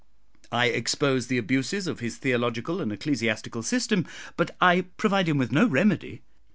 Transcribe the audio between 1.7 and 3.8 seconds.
of his theological and ecclesiastical